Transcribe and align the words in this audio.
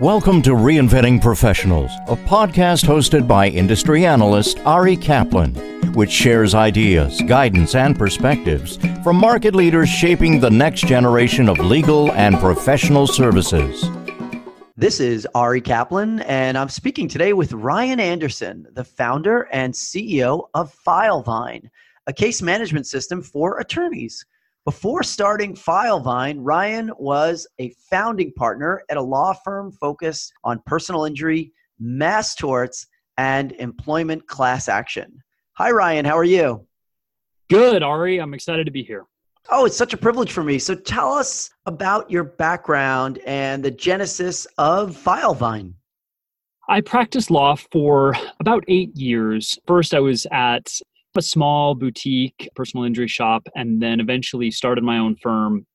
Welcome 0.00 0.42
to 0.42 0.50
Reinventing 0.50 1.22
Professionals, 1.22 1.90
a 2.06 2.16
podcast 2.16 2.84
hosted 2.84 3.26
by 3.26 3.48
industry 3.48 4.04
analyst 4.04 4.58
Ari 4.66 4.94
Kaplan, 4.94 5.54
which 5.94 6.10
shares 6.10 6.54
ideas, 6.54 7.22
guidance, 7.22 7.74
and 7.74 7.98
perspectives 7.98 8.76
from 9.02 9.16
market 9.16 9.54
leaders 9.54 9.88
shaping 9.88 10.38
the 10.38 10.50
next 10.50 10.82
generation 10.82 11.48
of 11.48 11.58
legal 11.60 12.12
and 12.12 12.38
professional 12.40 13.06
services. 13.06 13.88
This 14.76 15.00
is 15.00 15.26
Ari 15.34 15.62
Kaplan, 15.62 16.20
and 16.20 16.58
I'm 16.58 16.68
speaking 16.68 17.08
today 17.08 17.32
with 17.32 17.54
Ryan 17.54 17.98
Anderson, 17.98 18.66
the 18.74 18.84
founder 18.84 19.48
and 19.50 19.72
CEO 19.72 20.48
of 20.52 20.76
Filevine, 20.86 21.70
a 22.06 22.12
case 22.12 22.42
management 22.42 22.86
system 22.86 23.22
for 23.22 23.60
attorneys. 23.60 24.26
Before 24.66 25.04
starting 25.04 25.54
Filevine, 25.54 26.38
Ryan 26.40 26.90
was 26.98 27.46
a 27.60 27.72
founding 27.88 28.32
partner 28.32 28.82
at 28.90 28.96
a 28.96 29.00
law 29.00 29.32
firm 29.32 29.70
focused 29.70 30.32
on 30.42 30.60
personal 30.66 31.04
injury, 31.04 31.52
mass 31.78 32.34
torts, 32.34 32.88
and 33.16 33.52
employment 33.52 34.26
class 34.26 34.68
action. 34.68 35.22
Hi, 35.52 35.70
Ryan. 35.70 36.04
How 36.04 36.18
are 36.18 36.24
you? 36.24 36.66
Good, 37.48 37.84
Ari. 37.84 38.18
I'm 38.18 38.34
excited 38.34 38.64
to 38.64 38.72
be 38.72 38.82
here. 38.82 39.04
Oh, 39.50 39.66
it's 39.66 39.76
such 39.76 39.92
a 39.92 39.96
privilege 39.96 40.32
for 40.32 40.42
me. 40.42 40.58
So 40.58 40.74
tell 40.74 41.12
us 41.12 41.48
about 41.66 42.10
your 42.10 42.24
background 42.24 43.20
and 43.24 43.64
the 43.64 43.70
genesis 43.70 44.48
of 44.58 44.96
Filevine. 44.96 45.74
I 46.68 46.80
practiced 46.80 47.30
law 47.30 47.54
for 47.54 48.16
about 48.40 48.64
eight 48.66 48.96
years. 48.96 49.56
First, 49.68 49.94
I 49.94 50.00
was 50.00 50.26
at 50.32 50.66
a 51.16 51.22
small 51.22 51.74
boutique 51.74 52.48
personal 52.54 52.84
injury 52.84 53.08
shop 53.08 53.48
and 53.54 53.80
then 53.82 54.00
eventually 54.00 54.50
started 54.50 54.84
my 54.84 54.98
own 54.98 55.16
firm 55.16 55.66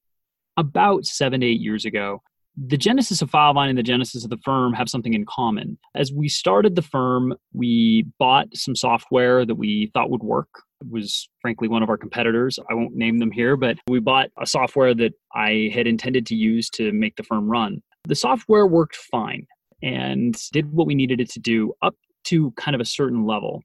about 0.58 1.05
seven 1.05 1.41
to 1.41 1.48
eight 1.48 1.62
years 1.62 1.86
ago. 1.86 2.22
The 2.58 2.77
genesis 2.77 3.22
of 3.22 3.32
Filevine 3.32 3.70
and 3.70 3.77
the 3.77 3.84
genesis 3.84 4.23
of 4.26 4.30
the 4.30 4.38
firm 4.44 4.73
have 4.73 4.90
something 4.90 5.13
in 5.13 5.26
common. 5.26 5.77
As 5.96 6.12
we 6.12 6.27
started 6.27 6.76
the 6.76 6.82
firm, 6.82 7.34
we 7.54 8.05
bought 8.20 8.48
some 8.54 8.76
software 8.76 9.46
that 9.46 9.55
we 9.55 9.90
thought 9.93 10.10
would 10.10 10.24
work. 10.24 10.49
It 10.82 10.91
was 10.91 11.29
frankly 11.41 11.70
one 11.70 11.82
of 11.82 11.90
our 11.90 11.98
competitors. 11.98 12.60
I 12.70 12.73
won't 12.73 12.96
name 12.96 13.20
them 13.20 13.32
here, 13.32 13.55
but 13.55 13.77
we 13.88 13.99
bought 13.99 14.29
a 14.40 14.46
software 14.46 14.94
that 14.96 15.13
I 15.34 15.71
had 15.73 15.88
intended 15.88 16.26
to 16.27 16.35
use 16.35 16.70
to 16.71 16.91
make 16.91 17.16
the 17.16 17.23
firm 17.23 17.49
run. 17.49 17.82
The 18.05 18.16
software 18.16 18.68
worked 18.68 18.96
fine 18.96 19.48
and 19.82 20.35
did 20.51 20.71
what 20.73 20.88
we 20.88 20.96
needed 20.96 21.21
it 21.21 21.29
to 21.32 21.40
do 21.40 21.73
up 21.82 21.96
to 22.26 22.51
kind 22.51 22.76
of 22.76 22.82
a 22.82 22.85
certain 22.85 23.26
level. 23.26 23.63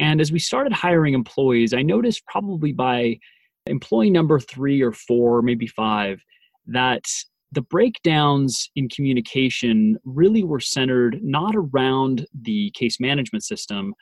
And 0.00 0.20
as 0.20 0.32
we 0.32 0.38
started 0.38 0.72
hiring 0.72 1.12
employees, 1.12 1.74
I 1.74 1.82
noticed 1.82 2.24
probably 2.26 2.72
by 2.72 3.18
employee 3.66 4.10
number 4.10 4.40
three 4.40 4.80
or 4.80 4.92
four, 4.92 5.42
maybe 5.42 5.66
five, 5.66 6.24
that 6.66 7.04
the 7.52 7.60
breakdowns 7.60 8.70
in 8.76 8.88
communication 8.88 9.98
really 10.04 10.42
were 10.42 10.60
centered 10.60 11.18
not 11.22 11.54
around 11.54 12.26
the 12.42 12.72
case 12.74 12.98
management 12.98 13.44
system, 13.44 13.94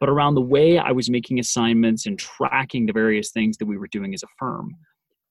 but 0.00 0.08
around 0.08 0.34
the 0.34 0.40
way 0.40 0.76
I 0.78 0.90
was 0.90 1.08
making 1.08 1.38
assignments 1.38 2.04
and 2.06 2.18
tracking 2.18 2.86
the 2.86 2.92
various 2.92 3.30
things 3.30 3.56
that 3.58 3.66
we 3.66 3.78
were 3.78 3.88
doing 3.88 4.12
as 4.12 4.24
a 4.24 4.34
firm. 4.38 4.74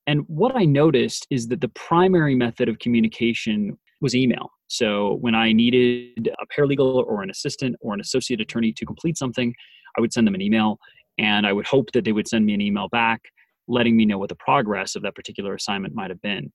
And 0.07 0.21
what 0.27 0.55
I 0.55 0.63
noticed 0.63 1.27
is 1.31 1.47
that 1.47 1.59
the 1.59 1.69
primary 1.69 2.35
method 2.35 2.69
of 2.69 2.79
communication 2.79 3.77
was 3.99 4.15
email. 4.15 4.51
So 4.67 5.17
when 5.21 5.35
I 5.35 5.51
needed 5.51 6.29
a 6.41 6.45
paralegal 6.47 7.05
or 7.05 7.23
an 7.23 7.29
assistant 7.29 7.75
or 7.81 7.93
an 7.93 7.99
associate 7.99 8.39
attorney 8.39 8.71
to 8.73 8.85
complete 8.85 9.17
something, 9.17 9.53
I 9.97 10.01
would 10.01 10.13
send 10.13 10.27
them 10.27 10.35
an 10.35 10.41
email 10.41 10.79
and 11.17 11.45
I 11.45 11.53
would 11.53 11.67
hope 11.67 11.91
that 11.91 12.03
they 12.05 12.11
would 12.11 12.27
send 12.27 12.45
me 12.45 12.53
an 12.53 12.61
email 12.61 12.87
back 12.89 13.21
letting 13.67 13.95
me 13.95 14.05
know 14.05 14.17
what 14.17 14.29
the 14.29 14.35
progress 14.35 14.95
of 14.95 15.03
that 15.03 15.15
particular 15.15 15.53
assignment 15.53 15.95
might 15.95 16.09
have 16.09 16.21
been. 16.21 16.51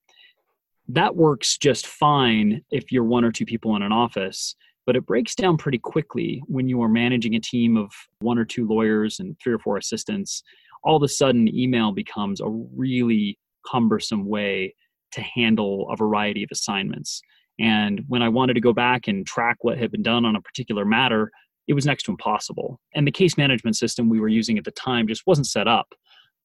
That 0.89 1.17
works 1.17 1.59
just 1.59 1.87
fine 1.87 2.63
if 2.71 2.91
you're 2.91 3.05
one 3.05 3.25
or 3.25 3.33
two 3.33 3.47
people 3.47 3.77
in 3.77 3.83
an 3.83 3.93
office, 3.93 4.55
but 4.87 4.97
it 4.97 5.07
breaks 5.07 5.35
down 5.35 5.57
pretty 5.57 5.79
quickly 5.79 6.43
when 6.47 6.69
you 6.69 6.83
are 6.83 6.89
managing 6.89 7.35
a 7.35 7.41
team 7.41 7.77
of 7.77 7.91
one 8.21 8.39
or 8.39 8.45
two 8.45 8.67
lawyers 8.67 9.21
and 9.21 9.37
three 9.43 9.53
or 9.53 9.59
four 9.59 9.77
assistants. 9.77 10.43
All 10.85 10.97
of 10.97 11.03
a 11.03 11.09
sudden, 11.09 11.55
email 11.55 11.93
becomes 11.93 12.41
a 12.41 12.49
really 12.49 13.39
cumbersome 13.71 14.27
way 14.27 14.75
to 15.13 15.21
handle 15.21 15.89
a 15.91 15.97
variety 15.97 16.43
of 16.43 16.49
assignments. 16.53 17.21
And 17.59 18.03
when 18.09 18.23
I 18.23 18.29
wanted 18.29 18.55
to 18.55 18.61
go 18.61 18.73
back 18.73 19.09
and 19.09 19.27
track 19.27 19.59
what 19.63 19.79
had 19.79 19.91
been 19.91 20.03
done 20.03 20.25
on 20.25 20.37
a 20.37 20.41
particular 20.41 20.85
matter, 20.85 21.31
it 21.69 21.75
was 21.75 21.87
next 21.87 22.05
to 22.05 22.11
impossible. 22.11 22.81
And 22.95 23.07
the 23.07 23.13
case 23.13 23.37
management 23.37 23.77
system 23.77 24.09
we 24.09 24.19
were 24.19 24.29
using 24.29 24.59
at 24.59 24.65
the 24.65 24.71
time 24.73 25.07
just 25.07 25.27
wasn't 25.27 25.47
set 25.47 25.69
up 25.69 25.93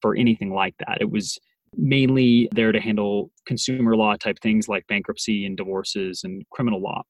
for 0.00 0.14
anything 0.14 0.54
like 0.54 0.74
that. 0.86 0.98
It 1.00 1.10
was 1.10 1.38
mainly 1.76 2.48
there 2.52 2.70
to 2.70 2.80
handle 2.80 3.30
consumer 3.46 3.96
law 3.96 4.14
type 4.16 4.38
things 4.40 4.68
like 4.68 4.86
bankruptcy 4.86 5.44
and 5.46 5.56
divorces 5.56 6.22
and 6.22 6.44
criminal 6.50 6.80
law. 6.80 7.02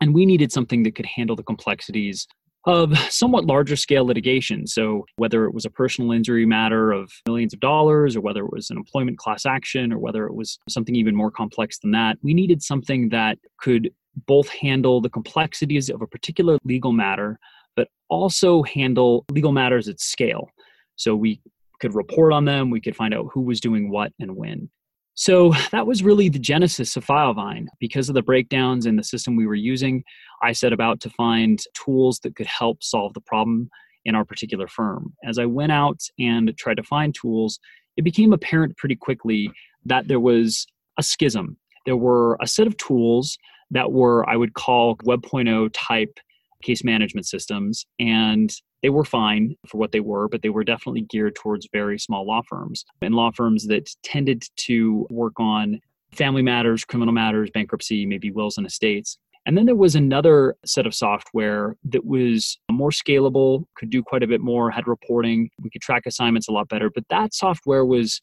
And 0.00 0.12
we 0.12 0.26
needed 0.26 0.52
something 0.52 0.82
that 0.82 0.96
could 0.96 1.06
handle 1.06 1.36
the 1.36 1.44
complexities 1.44 2.26
of 2.66 2.96
somewhat 3.10 3.44
larger 3.44 3.76
scale 3.76 4.04
litigation. 4.04 4.66
So, 4.66 5.04
whether 5.16 5.44
it 5.44 5.54
was 5.54 5.64
a 5.64 5.70
personal 5.70 6.12
injury 6.12 6.46
matter 6.46 6.92
of 6.92 7.12
millions 7.26 7.52
of 7.52 7.60
dollars, 7.60 8.16
or 8.16 8.20
whether 8.20 8.44
it 8.44 8.52
was 8.52 8.70
an 8.70 8.76
employment 8.76 9.18
class 9.18 9.46
action, 9.46 9.92
or 9.92 9.98
whether 9.98 10.26
it 10.26 10.34
was 10.34 10.58
something 10.68 10.94
even 10.94 11.14
more 11.14 11.30
complex 11.30 11.78
than 11.78 11.90
that, 11.92 12.18
we 12.22 12.34
needed 12.34 12.62
something 12.62 13.08
that 13.10 13.38
could 13.58 13.90
both 14.26 14.48
handle 14.48 15.00
the 15.00 15.10
complexities 15.10 15.90
of 15.90 16.00
a 16.00 16.06
particular 16.06 16.58
legal 16.64 16.92
matter, 16.92 17.38
but 17.76 17.88
also 18.08 18.62
handle 18.62 19.24
legal 19.30 19.52
matters 19.52 19.88
at 19.88 20.00
scale. 20.00 20.48
So 20.96 21.16
we 21.16 21.40
could 21.80 21.94
report 21.94 22.32
on 22.32 22.44
them, 22.44 22.70
we 22.70 22.80
could 22.80 22.96
find 22.96 23.12
out 23.12 23.26
who 23.32 23.40
was 23.40 23.60
doing 23.60 23.90
what 23.90 24.12
and 24.20 24.36
when. 24.36 24.70
So 25.14 25.52
that 25.70 25.86
was 25.86 26.02
really 26.02 26.28
the 26.28 26.38
genesis 26.38 26.96
of 26.96 27.06
Filevine. 27.06 27.66
Because 27.78 28.08
of 28.08 28.14
the 28.14 28.22
breakdowns 28.22 28.84
in 28.84 28.96
the 28.96 29.04
system 29.04 29.36
we 29.36 29.46
were 29.46 29.54
using, 29.54 30.02
I 30.42 30.52
set 30.52 30.72
about 30.72 31.00
to 31.00 31.10
find 31.10 31.60
tools 31.74 32.18
that 32.20 32.34
could 32.34 32.46
help 32.46 32.82
solve 32.82 33.14
the 33.14 33.20
problem 33.20 33.70
in 34.04 34.14
our 34.14 34.24
particular 34.24 34.66
firm. 34.66 35.14
As 35.24 35.38
I 35.38 35.46
went 35.46 35.72
out 35.72 36.00
and 36.18 36.52
tried 36.58 36.76
to 36.78 36.82
find 36.82 37.14
tools, 37.14 37.58
it 37.96 38.02
became 38.02 38.32
apparent 38.32 38.76
pretty 38.76 38.96
quickly 38.96 39.50
that 39.86 40.08
there 40.08 40.20
was 40.20 40.66
a 40.98 41.02
schism. 41.02 41.56
There 41.86 41.96
were 41.96 42.36
a 42.40 42.46
set 42.46 42.66
of 42.66 42.76
tools 42.76 43.38
that 43.70 43.92
were, 43.92 44.28
I 44.28 44.36
would 44.36 44.54
call, 44.54 44.98
Web 45.04 45.22
0.0 45.22 45.70
type 45.72 46.18
case 46.64 46.82
management 46.82 47.26
systems. 47.26 47.86
And 47.98 48.52
they 48.82 48.90
were 48.90 49.04
fine 49.04 49.56
for 49.66 49.78
what 49.78 49.92
they 49.92 50.00
were, 50.00 50.28
but 50.28 50.42
they 50.42 50.50
were 50.50 50.64
definitely 50.64 51.02
geared 51.02 51.34
towards 51.34 51.68
very 51.72 51.98
small 51.98 52.26
law 52.26 52.42
firms 52.48 52.84
and 53.00 53.14
law 53.14 53.30
firms 53.30 53.66
that 53.68 53.88
tended 54.02 54.44
to 54.56 55.06
work 55.10 55.38
on 55.38 55.80
family 56.12 56.42
matters, 56.42 56.84
criminal 56.84 57.14
matters, 57.14 57.50
bankruptcy, 57.50 58.06
maybe 58.06 58.30
wills 58.30 58.58
and 58.58 58.66
estates. 58.66 59.18
And 59.46 59.58
then 59.58 59.66
there 59.66 59.74
was 59.74 59.94
another 59.94 60.56
set 60.64 60.86
of 60.86 60.94
software 60.94 61.76
that 61.84 62.04
was 62.04 62.58
more 62.70 62.90
scalable, 62.90 63.64
could 63.76 63.90
do 63.90 64.02
quite 64.02 64.22
a 64.22 64.26
bit 64.26 64.40
more, 64.40 64.70
had 64.70 64.86
reporting, 64.86 65.50
we 65.62 65.70
could 65.70 65.82
track 65.82 66.04
assignments 66.06 66.48
a 66.48 66.52
lot 66.52 66.68
better. 66.68 66.90
But 66.90 67.04
that 67.10 67.34
software 67.34 67.84
was 67.84 68.20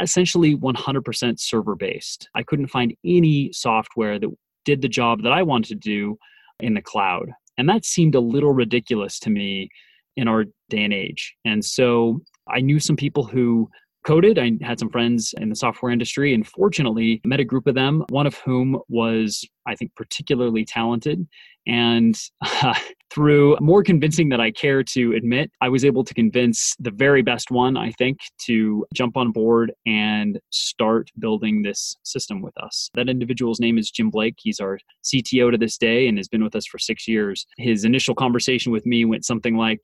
essentially 0.00 0.56
100% 0.56 1.38
server 1.38 1.76
based. 1.76 2.28
I 2.34 2.42
couldn't 2.42 2.68
find 2.68 2.94
any 3.04 3.52
software 3.52 4.18
that 4.18 4.30
did 4.64 4.80
the 4.80 4.88
job 4.88 5.22
that 5.22 5.32
I 5.32 5.42
wanted 5.42 5.68
to 5.68 5.74
do 5.74 6.18
in 6.60 6.74
the 6.74 6.82
cloud. 6.82 7.30
And 7.58 7.68
that 7.68 7.84
seemed 7.84 8.14
a 8.14 8.20
little 8.20 8.52
ridiculous 8.52 9.18
to 9.20 9.30
me 9.30 9.68
in 10.16 10.28
our 10.28 10.44
day 10.68 10.84
and 10.84 10.92
age. 10.92 11.34
And 11.44 11.64
so 11.64 12.20
I 12.48 12.60
knew 12.60 12.78
some 12.78 12.96
people 12.96 13.24
who 13.24 13.68
coded. 14.04 14.38
I 14.38 14.52
had 14.62 14.78
some 14.78 14.90
friends 14.90 15.34
in 15.38 15.48
the 15.48 15.56
software 15.56 15.90
industry 15.90 16.34
and 16.34 16.46
fortunately 16.46 17.20
met 17.24 17.40
a 17.40 17.44
group 17.44 17.66
of 17.66 17.74
them, 17.74 18.04
one 18.10 18.26
of 18.26 18.36
whom 18.36 18.78
was, 18.88 19.44
I 19.66 19.74
think, 19.74 19.94
particularly 19.96 20.64
talented. 20.64 21.26
And 21.66 22.18
uh, 22.42 22.74
through 23.14 23.56
more 23.60 23.82
convincing 23.82 24.28
than 24.28 24.40
I 24.40 24.50
care 24.50 24.82
to 24.82 25.12
admit, 25.12 25.50
I 25.60 25.68
was 25.68 25.84
able 25.84 26.02
to 26.04 26.12
convince 26.14 26.74
the 26.80 26.90
very 26.90 27.22
best 27.22 27.50
one, 27.50 27.76
I 27.76 27.92
think, 27.92 28.18
to 28.46 28.84
jump 28.92 29.16
on 29.16 29.30
board 29.30 29.72
and 29.86 30.40
start 30.50 31.10
building 31.18 31.62
this 31.62 31.96
system 32.02 32.42
with 32.42 32.56
us. 32.58 32.90
That 32.94 33.08
individual's 33.08 33.60
name 33.60 33.78
is 33.78 33.90
Jim 33.90 34.10
Blake. 34.10 34.34
He's 34.38 34.58
our 34.58 34.78
CTO 35.04 35.52
to 35.52 35.58
this 35.58 35.78
day 35.78 36.08
and 36.08 36.18
has 36.18 36.28
been 36.28 36.42
with 36.42 36.56
us 36.56 36.66
for 36.66 36.78
six 36.78 37.06
years. 37.06 37.46
His 37.56 37.84
initial 37.84 38.14
conversation 38.14 38.72
with 38.72 38.84
me 38.84 39.04
went 39.04 39.24
something 39.24 39.56
like, 39.56 39.80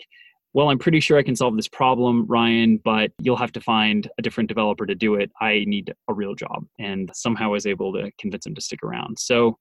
well, 0.53 0.71
I'm 0.71 0.79
pretty 0.79 0.99
sure 0.99 1.17
I 1.17 1.23
can 1.23 1.37
solve 1.37 1.55
this 1.55 1.69
problem, 1.69 2.27
Ryan, 2.27 2.81
but 2.85 3.13
you'll 3.21 3.37
have 3.37 3.53
to 3.53 3.61
find 3.61 4.11
a 4.19 4.23
different 4.23 4.49
developer 4.49 4.85
to 4.85 4.97
do 4.97 5.15
it. 5.15 5.31
I 5.41 5.65
need 5.69 5.95
a 6.09 6.13
real 6.13 6.35
job. 6.35 6.65
And 6.81 7.09
somehow 7.15 7.47
I 7.47 7.49
was 7.49 7.67
able 7.67 7.93
to 7.93 8.11
convince 8.19 8.47
him 8.47 8.57
to 8.57 8.61
stick 8.61 8.83
around. 8.83 9.19
So 9.21 9.59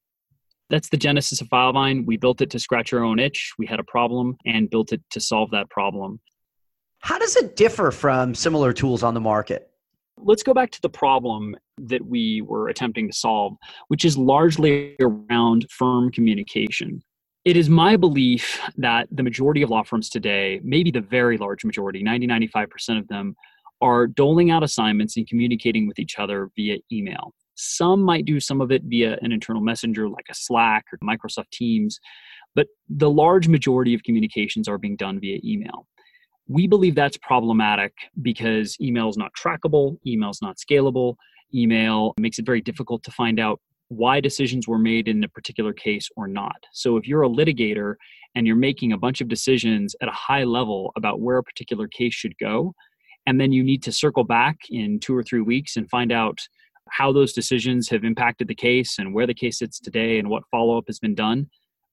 that's 0.70 0.90
the 0.90 0.98
genesis 0.98 1.42
of 1.42 1.48
Filevine. 1.50 2.06
We 2.06 2.18
built 2.18 2.42
it 2.42 2.50
to 2.52 2.60
scratch 2.60 2.94
our 2.94 3.04
own 3.04 3.20
itch. 3.20 3.54
We 3.58 3.66
had 3.66 3.80
a 3.80 3.84
problem 3.84 4.38
and 4.46 4.70
built 4.70 4.92
it 4.92 5.02
to 5.12 5.20
solve 5.20 5.52
that 5.52 5.70
problem. 5.70 6.20
How 7.00 7.18
does 7.18 7.36
it 7.36 7.56
differ 7.56 7.92
from 7.92 8.36
similar 8.36 8.74
tools 8.74 9.04
on 9.04 9.14
the 9.14 9.20
market? 9.20 9.70
Let's 10.18 10.44
go 10.44 10.54
back 10.54 10.70
to 10.72 10.82
the 10.82 10.90
problem 10.90 11.56
that 11.78 12.06
we 12.06 12.42
were 12.42 12.68
attempting 12.68 13.08
to 13.08 13.16
solve, 13.16 13.56
which 13.88 14.04
is 14.04 14.18
largely 14.18 14.96
around 15.00 15.66
firm 15.72 16.12
communication. 16.12 17.02
It 17.46 17.56
is 17.56 17.70
my 17.70 17.96
belief 17.96 18.60
that 18.78 19.08
the 19.12 19.24
majority 19.24 19.62
of 19.62 19.70
law 19.70 19.84
firms 19.84 20.10
today, 20.10 20.60
maybe 20.62 20.92
the 20.92 21.00
very 21.00 21.38
large 21.38 21.64
majority, 21.64 22.04
90 22.04 22.28
95% 22.28 23.00
of 23.00 23.08
them, 23.08 23.36
are 23.82 24.08
doling 24.08 24.52
out 24.52 24.62
assignments 24.62 25.16
and 25.16 25.26
communicating 25.26 25.88
with 25.88 26.00
each 26.00 26.20
other 26.20 26.50
via 26.58 26.80
email. 26.92 27.34
Some 27.62 28.02
might 28.02 28.24
do 28.24 28.40
some 28.40 28.62
of 28.62 28.72
it 28.72 28.84
via 28.86 29.18
an 29.22 29.34
internal 29.34 29.62
messenger 29.62 30.08
like 30.08 30.28
a 30.30 30.34
Slack 30.34 30.86
or 30.94 30.98
Microsoft 31.00 31.50
Teams, 31.52 32.00
but 32.56 32.68
the 32.88 33.10
large 33.10 33.50
majority 33.50 33.94
of 33.94 34.04
communications 34.04 34.70
are 34.70 34.78
being 34.78 34.96
done 34.96 35.20
via 35.20 35.40
email. 35.44 35.86
We 36.48 36.68
believe 36.68 36.96
that's 36.96 37.18
problematic 37.18 37.94
because 38.22 38.78
email 38.80 39.10
is 39.10 39.18
not 39.18 39.32
trackable, 39.34 39.98
email 40.08 40.30
is 40.30 40.42
not 40.42 40.58
scalable, 40.58 41.16
email 41.54 42.14
makes 42.18 42.40
it 42.40 42.46
very 42.46 42.62
difficult 42.62 43.04
to 43.04 43.12
find 43.12 43.42
out 43.42 43.60
why 43.90 44.22
decisions 44.22 44.66
were 44.66 44.80
made 44.80 45.10
in 45.10 45.22
a 45.24 45.28
particular 45.28 45.74
case 45.74 46.08
or 46.16 46.28
not. 46.28 46.64
So 46.72 46.96
if 46.96 47.08
you're 47.08 47.24
a 47.24 47.30
litigator 47.30 47.96
and 48.36 48.48
you're 48.48 48.56
making 48.56 48.94
a 48.94 48.98
bunch 48.98 49.20
of 49.20 49.28
decisions 49.28 49.96
at 50.02 50.08
a 50.08 50.14
high 50.14 50.46
level 50.46 50.94
about 50.96 51.20
where 51.20 51.40
a 51.40 51.44
particular 51.44 51.88
case 51.88 52.14
should 52.14 52.38
go, 52.40 52.74
and 53.26 53.42
then 53.42 53.52
you 53.52 53.64
need 53.64 53.84
to 53.84 53.92
circle 53.92 54.24
back 54.24 54.58
in 54.70 55.00
two 55.00 55.16
or 55.16 55.24
three 55.24 55.42
weeks 55.42 55.76
and 55.76 55.90
find 55.90 56.12
out 56.12 56.48
how 56.92 57.12
those 57.12 57.34
decisions 57.34 57.90
have 57.90 58.04
impacted 58.04 58.48
the 58.48 58.56
case 58.56 58.98
and 59.00 59.14
where 59.14 59.28
the 59.28 59.34
case 59.34 59.60
sits 59.60 59.80
today 59.80 60.20
and 60.20 60.30
what 60.30 60.44
follow 60.52 60.78
up 60.78 60.86
has 60.88 61.00
been 61.00 61.16
done. 61.16 61.48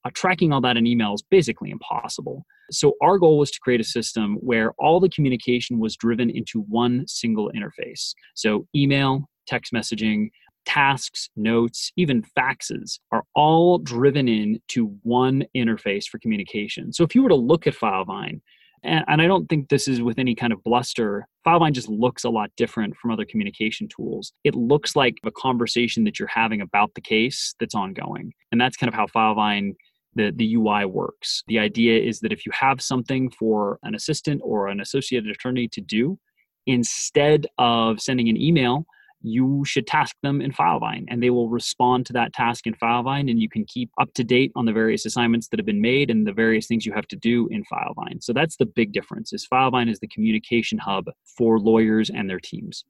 Uh, 0.04 0.10
tracking 0.14 0.52
all 0.52 0.60
that 0.60 0.76
in 0.76 0.86
email 0.86 1.14
is 1.14 1.22
basically 1.30 1.70
impossible. 1.70 2.44
So, 2.70 2.94
our 3.02 3.18
goal 3.18 3.38
was 3.38 3.50
to 3.52 3.60
create 3.60 3.80
a 3.80 3.84
system 3.84 4.36
where 4.36 4.72
all 4.78 5.00
the 5.00 5.08
communication 5.08 5.78
was 5.78 5.96
driven 5.96 6.30
into 6.30 6.60
one 6.62 7.06
single 7.08 7.50
interface. 7.50 8.14
So, 8.34 8.66
email, 8.74 9.28
text 9.46 9.72
messaging, 9.72 10.28
tasks, 10.66 11.30
notes, 11.36 11.92
even 11.96 12.22
faxes 12.36 12.98
are 13.12 13.24
all 13.34 13.78
driven 13.78 14.28
in 14.28 14.60
to 14.68 14.96
one 15.02 15.44
interface 15.56 16.06
for 16.06 16.18
communication. 16.18 16.92
So 16.92 17.04
if 17.04 17.14
you 17.14 17.22
were 17.22 17.28
to 17.28 17.36
look 17.36 17.66
at 17.66 17.74
Filevine, 17.74 18.40
and, 18.86 19.04
and 19.08 19.22
I 19.22 19.26
don't 19.26 19.46
think 19.48 19.68
this 19.68 19.88
is 19.88 20.00
with 20.00 20.18
any 20.18 20.34
kind 20.34 20.52
of 20.52 20.62
bluster, 20.62 21.26
Filevine 21.46 21.72
just 21.72 21.88
looks 21.88 22.24
a 22.24 22.30
lot 22.30 22.50
different 22.56 22.96
from 22.96 23.10
other 23.10 23.24
communication 23.24 23.88
tools. 23.88 24.32
It 24.44 24.54
looks 24.54 24.96
like 24.96 25.16
a 25.24 25.30
conversation 25.30 26.04
that 26.04 26.18
you're 26.18 26.28
having 26.28 26.60
about 26.60 26.94
the 26.94 27.00
case 27.00 27.54
that's 27.60 27.74
ongoing. 27.74 28.32
And 28.52 28.60
that's 28.60 28.76
kind 28.76 28.88
of 28.88 28.94
how 28.94 29.06
Filevine 29.06 29.74
the, 30.14 30.32
the 30.34 30.54
UI 30.54 30.86
works. 30.86 31.42
The 31.46 31.58
idea 31.58 32.00
is 32.00 32.20
that 32.20 32.32
if 32.32 32.46
you 32.46 32.52
have 32.52 32.80
something 32.80 33.30
for 33.30 33.78
an 33.82 33.94
assistant 33.94 34.40
or 34.44 34.68
an 34.68 34.80
associated 34.80 35.30
attorney 35.30 35.68
to 35.68 35.80
do, 35.80 36.18
instead 36.66 37.46
of 37.58 38.00
sending 38.00 38.28
an 38.28 38.40
email, 38.40 38.86
you 39.22 39.64
should 39.64 39.86
task 39.86 40.16
them 40.22 40.40
in 40.40 40.52
Filevine 40.52 41.04
and 41.08 41.22
they 41.22 41.30
will 41.30 41.48
respond 41.48 42.06
to 42.06 42.12
that 42.12 42.32
task 42.32 42.66
in 42.66 42.74
Filevine 42.74 43.30
and 43.30 43.40
you 43.40 43.48
can 43.48 43.64
keep 43.64 43.90
up 44.00 44.12
to 44.14 44.24
date 44.24 44.52
on 44.54 44.64
the 44.64 44.72
various 44.72 45.04
assignments 45.04 45.48
that 45.48 45.58
have 45.58 45.66
been 45.66 45.80
made 45.80 46.10
and 46.10 46.26
the 46.26 46.32
various 46.32 46.66
things 46.66 46.86
you 46.86 46.92
have 46.92 47.08
to 47.08 47.16
do 47.16 47.48
in 47.48 47.64
Filevine. 47.64 48.22
So 48.22 48.32
that's 48.32 48.56
the 48.56 48.66
big 48.66 48.92
difference 48.92 49.32
is 49.32 49.46
Filevine 49.52 49.90
is 49.90 49.98
the 49.98 50.08
communication 50.08 50.78
hub 50.78 51.06
for 51.36 51.58
lawyers 51.58 52.10
and 52.10 52.28
their 52.28 52.40
teams. 52.40 52.84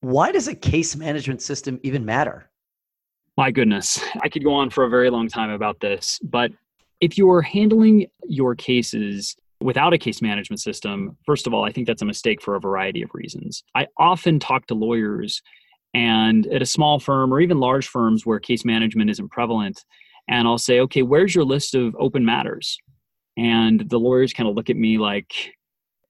Why 0.00 0.32
does 0.32 0.48
a 0.48 0.54
case 0.54 0.96
management 0.96 1.40
system 1.40 1.80
even 1.82 2.04
matter? 2.04 2.50
My 3.36 3.50
goodness, 3.50 4.02
I 4.22 4.28
could 4.28 4.44
go 4.44 4.54
on 4.54 4.70
for 4.70 4.84
a 4.84 4.90
very 4.90 5.10
long 5.10 5.28
time 5.28 5.50
about 5.50 5.80
this, 5.80 6.20
but 6.22 6.52
if 7.00 7.18
you're 7.18 7.42
handling 7.42 8.06
your 8.26 8.54
cases 8.54 9.36
without 9.60 9.92
a 9.94 9.98
case 9.98 10.20
management 10.20 10.60
system, 10.60 11.16
first 11.26 11.46
of 11.46 11.54
all, 11.54 11.64
I 11.64 11.72
think 11.72 11.86
that's 11.86 12.02
a 12.02 12.06
mistake 12.06 12.42
for 12.42 12.54
a 12.54 12.60
variety 12.60 13.02
of 13.02 13.10
reasons. 13.14 13.62
I 13.74 13.86
often 13.98 14.38
talk 14.38 14.66
to 14.66 14.74
lawyers 14.74 15.42
and 15.94 16.46
at 16.48 16.62
a 16.62 16.66
small 16.66 16.98
firm 16.98 17.32
or 17.32 17.40
even 17.40 17.60
large 17.60 17.86
firms 17.86 18.26
where 18.26 18.38
case 18.40 18.64
management 18.64 19.10
isn't 19.10 19.30
prevalent, 19.30 19.80
and 20.28 20.48
I'll 20.48 20.58
say, 20.58 20.80
okay, 20.80 21.02
where's 21.02 21.34
your 21.34 21.44
list 21.44 21.74
of 21.74 21.94
open 21.98 22.24
matters? 22.24 22.76
And 23.36 23.88
the 23.88 23.98
lawyers 23.98 24.32
kind 24.32 24.48
of 24.48 24.54
look 24.54 24.70
at 24.70 24.76
me 24.76 24.98
like, 24.98 25.32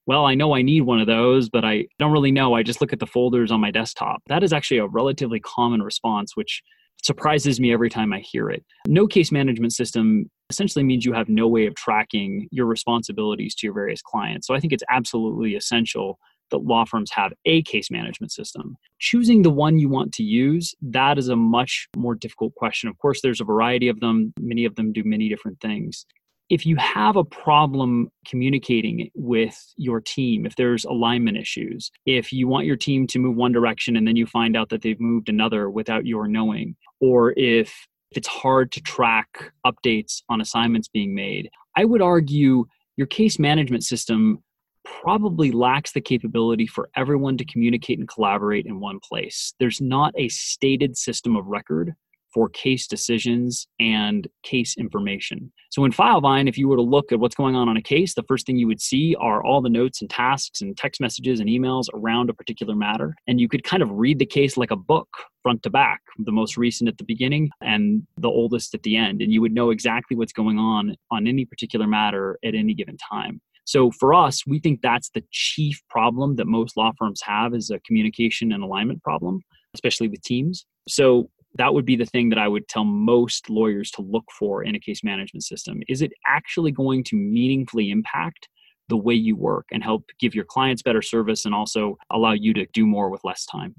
well, 0.06 0.26
I 0.26 0.34
know 0.34 0.54
I 0.54 0.62
need 0.62 0.82
one 0.82 1.00
of 1.00 1.06
those, 1.06 1.48
but 1.48 1.64
I 1.64 1.86
don't 1.98 2.12
really 2.12 2.32
know. 2.32 2.54
I 2.54 2.62
just 2.62 2.80
look 2.80 2.92
at 2.92 3.00
the 3.00 3.06
folders 3.06 3.50
on 3.50 3.60
my 3.60 3.70
desktop. 3.70 4.22
That 4.26 4.42
is 4.42 4.52
actually 4.52 4.78
a 4.78 4.86
relatively 4.86 5.40
common 5.40 5.82
response, 5.82 6.36
which 6.36 6.62
surprises 7.02 7.60
me 7.60 7.72
every 7.72 7.90
time 7.90 8.12
I 8.12 8.20
hear 8.20 8.50
it. 8.50 8.64
No 8.86 9.06
case 9.06 9.32
management 9.32 9.72
system 9.72 10.30
essentially 10.50 10.84
means 10.84 11.04
you 11.04 11.12
have 11.12 11.28
no 11.28 11.48
way 11.48 11.66
of 11.66 11.74
tracking 11.74 12.48
your 12.50 12.66
responsibilities 12.66 13.54
to 13.56 13.66
your 13.66 13.74
various 13.74 14.02
clients. 14.02 14.46
So 14.46 14.54
I 14.54 14.60
think 14.60 14.72
it's 14.72 14.84
absolutely 14.90 15.54
essential 15.54 16.18
that 16.50 16.58
law 16.58 16.84
firms 16.84 17.10
have 17.12 17.32
a 17.46 17.62
case 17.62 17.90
management 17.90 18.32
system. 18.32 18.76
Choosing 18.98 19.42
the 19.42 19.50
one 19.50 19.78
you 19.78 19.88
want 19.88 20.12
to 20.14 20.22
use, 20.22 20.74
that 20.82 21.18
is 21.18 21.28
a 21.28 21.36
much 21.36 21.88
more 21.96 22.14
difficult 22.14 22.54
question. 22.54 22.88
Of 22.88 22.98
course, 22.98 23.20
there's 23.22 23.40
a 23.40 23.44
variety 23.44 23.88
of 23.88 24.00
them, 24.00 24.32
many 24.38 24.64
of 24.64 24.76
them 24.76 24.92
do 24.92 25.02
many 25.04 25.28
different 25.28 25.60
things. 25.60 26.06
If 26.50 26.66
you 26.66 26.76
have 26.76 27.16
a 27.16 27.24
problem 27.24 28.10
communicating 28.28 29.10
with 29.14 29.58
your 29.76 30.02
team, 30.02 30.44
if 30.44 30.54
there's 30.56 30.84
alignment 30.84 31.38
issues, 31.38 31.90
if 32.04 32.34
you 32.34 32.46
want 32.46 32.66
your 32.66 32.76
team 32.76 33.06
to 33.08 33.18
move 33.18 33.36
one 33.36 33.52
direction 33.52 33.96
and 33.96 34.06
then 34.06 34.14
you 34.14 34.26
find 34.26 34.54
out 34.54 34.68
that 34.68 34.82
they've 34.82 35.00
moved 35.00 35.30
another 35.30 35.70
without 35.70 36.04
your 36.04 36.28
knowing, 36.28 36.76
or 37.00 37.32
if 37.38 37.86
it's 38.16 38.28
hard 38.28 38.72
to 38.72 38.80
track 38.80 39.52
updates 39.66 40.22
on 40.28 40.40
assignments 40.40 40.88
being 40.88 41.14
made. 41.14 41.50
I 41.76 41.84
would 41.84 42.02
argue 42.02 42.66
your 42.96 43.06
case 43.06 43.38
management 43.38 43.84
system 43.84 44.42
probably 44.84 45.50
lacks 45.50 45.92
the 45.92 46.00
capability 46.00 46.66
for 46.66 46.90
everyone 46.94 47.36
to 47.38 47.44
communicate 47.44 47.98
and 47.98 48.08
collaborate 48.08 48.66
in 48.66 48.80
one 48.80 49.00
place. 49.00 49.54
There's 49.58 49.80
not 49.80 50.12
a 50.16 50.28
stated 50.28 50.96
system 50.96 51.36
of 51.36 51.46
record 51.46 51.94
for 52.34 52.48
case 52.48 52.88
decisions 52.88 53.68
and 53.78 54.26
case 54.42 54.76
information. 54.76 55.52
So 55.70 55.84
in 55.84 55.92
Filevine, 55.92 56.48
if 56.48 56.58
you 56.58 56.68
were 56.68 56.76
to 56.76 56.82
look 56.82 57.12
at 57.12 57.20
what's 57.20 57.36
going 57.36 57.54
on 57.54 57.68
on 57.68 57.76
a 57.76 57.82
case, 57.82 58.14
the 58.14 58.24
first 58.24 58.44
thing 58.44 58.56
you 58.56 58.66
would 58.66 58.80
see 58.80 59.16
are 59.20 59.42
all 59.44 59.62
the 59.62 59.70
notes 59.70 60.00
and 60.00 60.10
tasks 60.10 60.60
and 60.60 60.76
text 60.76 61.00
messages 61.00 61.40
and 61.40 61.48
emails 61.48 61.86
around 61.94 62.28
a 62.30 62.34
particular 62.34 62.74
matter. 62.74 63.14
And 63.28 63.40
you 63.40 63.48
could 63.48 63.62
kind 63.62 63.82
of 63.82 63.90
read 63.90 64.18
the 64.18 64.26
case 64.26 64.56
like 64.56 64.72
a 64.72 64.76
book 64.76 65.08
front 65.42 65.62
to 65.62 65.70
back, 65.70 66.00
the 66.18 66.32
most 66.32 66.56
recent 66.56 66.88
at 66.88 66.98
the 66.98 67.04
beginning 67.04 67.50
and 67.60 68.02
the 68.18 68.28
oldest 68.28 68.74
at 68.74 68.82
the 68.82 68.96
end. 68.96 69.22
And 69.22 69.32
you 69.32 69.40
would 69.40 69.54
know 69.54 69.70
exactly 69.70 70.16
what's 70.16 70.32
going 70.32 70.58
on 70.58 70.96
on 71.10 71.26
any 71.26 71.44
particular 71.44 71.86
matter 71.86 72.38
at 72.44 72.54
any 72.54 72.74
given 72.74 72.96
time. 72.96 73.40
So 73.66 73.90
for 73.90 74.12
us, 74.12 74.46
we 74.46 74.58
think 74.58 74.80
that's 74.82 75.10
the 75.10 75.24
chief 75.30 75.80
problem 75.88 76.36
that 76.36 76.46
most 76.46 76.76
law 76.76 76.92
firms 76.98 77.20
have 77.22 77.54
is 77.54 77.70
a 77.70 77.80
communication 77.80 78.52
and 78.52 78.62
alignment 78.62 79.02
problem, 79.02 79.40
especially 79.74 80.08
with 80.08 80.22
teams. 80.22 80.66
So 80.88 81.30
that 81.56 81.72
would 81.72 81.84
be 81.84 81.96
the 81.96 82.06
thing 82.06 82.28
that 82.30 82.38
I 82.38 82.48
would 82.48 82.68
tell 82.68 82.84
most 82.84 83.48
lawyers 83.48 83.90
to 83.92 84.02
look 84.02 84.24
for 84.38 84.64
in 84.64 84.74
a 84.74 84.80
case 84.80 85.04
management 85.04 85.44
system. 85.44 85.80
Is 85.88 86.02
it 86.02 86.12
actually 86.26 86.72
going 86.72 87.04
to 87.04 87.16
meaningfully 87.16 87.90
impact 87.90 88.48
the 88.88 88.96
way 88.96 89.14
you 89.14 89.36
work 89.36 89.66
and 89.72 89.82
help 89.82 90.04
give 90.18 90.34
your 90.34 90.44
clients 90.44 90.82
better 90.82 91.02
service 91.02 91.44
and 91.44 91.54
also 91.54 91.96
allow 92.10 92.32
you 92.32 92.52
to 92.54 92.66
do 92.72 92.86
more 92.86 93.08
with 93.08 93.24
less 93.24 93.46
time? 93.46 93.74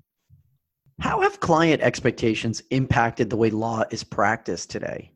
How 1.01 1.21
have 1.21 1.41
client 1.41 1.81
expectations 1.81 2.63
impacted 2.71 3.29
the 3.29 3.35
way 3.35 3.49
law 3.49 3.83
is 3.91 4.03
practiced 4.03 4.69
today? 4.69 5.11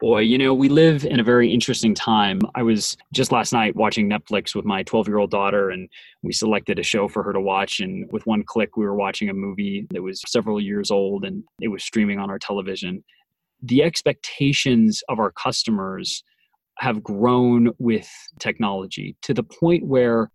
Boy, 0.00 0.20
you 0.20 0.38
know, 0.38 0.52
we 0.52 0.68
live 0.68 1.04
in 1.04 1.20
a 1.20 1.24
very 1.24 1.52
interesting 1.52 1.94
time. 1.94 2.40
I 2.54 2.62
was 2.62 2.96
just 3.12 3.30
last 3.30 3.52
night 3.52 3.76
watching 3.76 4.10
Netflix 4.10 4.54
with 4.54 4.64
my 4.64 4.82
12 4.82 5.06
year 5.06 5.18
old 5.18 5.30
daughter, 5.30 5.70
and 5.70 5.88
we 6.22 6.32
selected 6.32 6.78
a 6.78 6.82
show 6.82 7.06
for 7.06 7.22
her 7.22 7.32
to 7.32 7.40
watch. 7.40 7.78
And 7.78 8.10
with 8.12 8.26
one 8.26 8.42
click, 8.42 8.76
we 8.76 8.84
were 8.84 8.96
watching 8.96 9.30
a 9.30 9.34
movie 9.34 9.86
that 9.92 10.02
was 10.02 10.20
several 10.26 10.60
years 10.60 10.90
old 10.90 11.24
and 11.24 11.44
it 11.60 11.68
was 11.68 11.84
streaming 11.84 12.18
on 12.18 12.28
our 12.28 12.38
television. 12.38 13.04
The 13.62 13.82
expectations 13.82 15.02
of 15.08 15.20
our 15.20 15.30
customers 15.30 16.24
have 16.78 17.02
grown 17.02 17.70
with 17.78 18.10
technology 18.40 19.16
to 19.22 19.32
the 19.32 19.44
point 19.44 19.86
where 19.86 20.30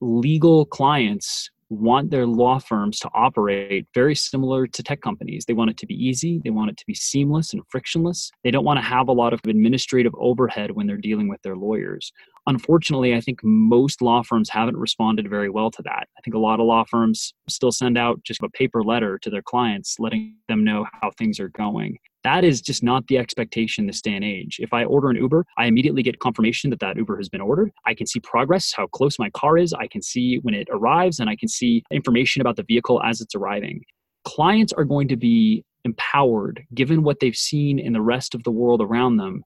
legal 0.00 0.66
clients 0.66 1.50
want 1.68 2.10
their 2.10 2.26
law 2.26 2.58
firms 2.58 2.98
to 3.00 3.10
operate 3.14 3.86
very 3.94 4.14
similar 4.14 4.66
to 4.66 4.82
tech 4.82 5.00
companies. 5.00 5.44
They 5.44 5.54
want 5.54 5.70
it 5.70 5.76
to 5.78 5.86
be 5.86 5.94
easy, 5.94 6.40
they 6.44 6.50
want 6.50 6.70
it 6.70 6.76
to 6.76 6.86
be 6.86 6.94
seamless 6.94 7.52
and 7.52 7.62
frictionless. 7.68 8.30
They 8.42 8.50
don't 8.50 8.64
want 8.64 8.78
to 8.78 8.82
have 8.82 9.08
a 9.08 9.12
lot 9.12 9.32
of 9.32 9.40
administrative 9.44 10.12
overhead 10.18 10.72
when 10.72 10.86
they're 10.86 10.96
dealing 10.96 11.28
with 11.28 11.42
their 11.42 11.56
lawyers. 11.56 12.12
Unfortunately, 12.46 13.14
I 13.14 13.20
think 13.20 13.40
most 13.42 14.02
law 14.02 14.22
firms 14.22 14.50
haven't 14.50 14.76
responded 14.76 15.28
very 15.28 15.48
well 15.48 15.70
to 15.70 15.82
that. 15.82 16.08
I 16.16 16.20
think 16.22 16.34
a 16.34 16.38
lot 16.38 16.60
of 16.60 16.66
law 16.66 16.84
firms 16.84 17.32
still 17.48 17.72
send 17.72 17.96
out 17.96 18.22
just 18.22 18.42
a 18.42 18.48
paper 18.50 18.82
letter 18.82 19.18
to 19.18 19.30
their 19.30 19.42
clients 19.42 19.96
letting 19.98 20.36
them 20.48 20.64
know 20.64 20.86
how 21.00 21.10
things 21.16 21.40
are 21.40 21.48
going. 21.48 21.98
That 22.24 22.42
is 22.42 22.62
just 22.62 22.82
not 22.82 23.06
the 23.06 23.18
expectation 23.18 23.86
this 23.86 24.00
day 24.00 24.14
and 24.14 24.24
age. 24.24 24.56
If 24.58 24.72
I 24.72 24.84
order 24.84 25.10
an 25.10 25.16
Uber, 25.16 25.44
I 25.58 25.66
immediately 25.66 26.02
get 26.02 26.20
confirmation 26.20 26.70
that 26.70 26.80
that 26.80 26.96
Uber 26.96 27.18
has 27.18 27.28
been 27.28 27.42
ordered. 27.42 27.70
I 27.86 27.92
can 27.94 28.06
see 28.06 28.18
progress, 28.18 28.72
how 28.74 28.86
close 28.86 29.18
my 29.18 29.28
car 29.30 29.58
is. 29.58 29.74
I 29.74 29.86
can 29.86 30.00
see 30.00 30.38
when 30.38 30.54
it 30.54 30.66
arrives, 30.70 31.20
and 31.20 31.28
I 31.28 31.36
can 31.36 31.48
see 31.48 31.82
information 31.90 32.40
about 32.40 32.56
the 32.56 32.64
vehicle 32.64 33.02
as 33.02 33.20
it's 33.20 33.34
arriving. 33.34 33.82
Clients 34.24 34.72
are 34.72 34.84
going 34.84 35.06
to 35.08 35.16
be 35.16 35.64
empowered, 35.84 36.64
given 36.72 37.02
what 37.02 37.20
they've 37.20 37.36
seen 37.36 37.78
in 37.78 37.92
the 37.92 38.00
rest 38.00 38.34
of 38.34 38.42
the 38.42 38.50
world 38.50 38.80
around 38.80 39.18
them, 39.18 39.44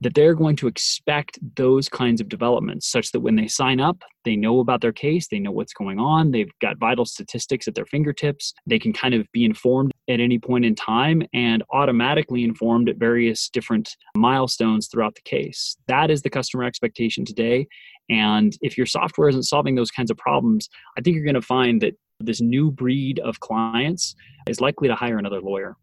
that 0.00 0.14
they're 0.14 0.34
going 0.34 0.56
to 0.56 0.68
expect 0.68 1.38
those 1.56 1.86
kinds 1.86 2.22
of 2.22 2.30
developments 2.30 2.90
such 2.90 3.12
that 3.12 3.20
when 3.20 3.36
they 3.36 3.46
sign 3.46 3.78
up, 3.78 3.98
they 4.24 4.36
know 4.36 4.60
about 4.60 4.80
their 4.80 4.92
case, 4.92 5.28
they 5.28 5.38
know 5.38 5.52
what's 5.52 5.74
going 5.74 5.98
on, 5.98 6.30
they've 6.30 6.50
got 6.62 6.78
vital 6.78 7.04
statistics 7.04 7.68
at 7.68 7.74
their 7.74 7.86
fingertips, 7.86 8.54
they 8.66 8.78
can 8.78 8.94
kind 8.94 9.14
of 9.14 9.26
be 9.32 9.44
informed 9.44 9.92
at 10.08 10.20
any 10.20 10.38
point 10.38 10.64
in 10.64 10.74
time 10.74 11.22
and 11.32 11.62
automatically 11.72 12.44
informed 12.44 12.88
at 12.88 12.96
various 12.96 13.48
different 13.48 13.96
milestones 14.16 14.88
throughout 14.88 15.14
the 15.14 15.22
case. 15.22 15.76
That 15.88 16.10
is 16.10 16.22
the 16.22 16.30
customer 16.30 16.64
expectation 16.64 17.24
today. 17.24 17.66
And 18.08 18.56
if 18.62 18.76
your 18.76 18.86
software 18.86 19.28
isn't 19.28 19.44
solving 19.44 19.74
those 19.74 19.90
kinds 19.90 20.10
of 20.10 20.16
problems, 20.16 20.68
I 20.96 21.00
think 21.00 21.14
you're 21.14 21.24
going 21.24 21.34
to 21.34 21.42
find 21.42 21.80
that 21.82 21.94
this 22.20 22.40
new 22.40 22.70
breed 22.70 23.18
of 23.20 23.40
clients 23.40 24.14
is 24.48 24.60
likely 24.60 24.88
to 24.88 24.94
hire 24.94 25.18
another 25.18 25.40
lawyer. 25.40 25.76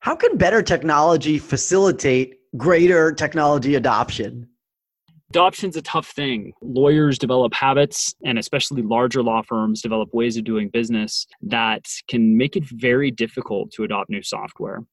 How 0.00 0.14
can 0.16 0.36
better 0.36 0.62
technology 0.62 1.38
facilitate 1.38 2.34
greater 2.56 3.12
technology 3.12 3.76
adoption? 3.76 4.48
Adoption's 5.34 5.76
a 5.76 5.82
tough 5.82 6.06
thing. 6.10 6.52
Lawyers 6.62 7.18
develop 7.18 7.52
habits, 7.54 8.14
and 8.24 8.38
especially 8.38 8.82
larger 8.82 9.20
law 9.20 9.42
firms 9.42 9.82
develop 9.82 10.14
ways 10.14 10.36
of 10.36 10.44
doing 10.44 10.68
business 10.68 11.26
that 11.42 11.84
can 12.06 12.38
make 12.38 12.54
it 12.54 12.62
very 12.64 13.10
difficult 13.10 13.72
to 13.72 13.82
adopt 13.82 14.08
new 14.08 14.22
software. 14.22 14.84